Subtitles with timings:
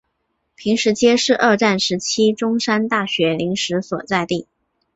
[0.55, 4.47] 坪石街是二战时期中山大学临时所在地。